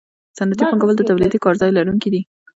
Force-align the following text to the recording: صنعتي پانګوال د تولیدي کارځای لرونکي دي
صنعتي 0.37 0.63
پانګوال 0.69 0.95
د 0.97 1.01
تولیدي 1.09 1.37
کارځای 1.45 1.71
لرونکي 1.73 2.09
دي 2.13 2.21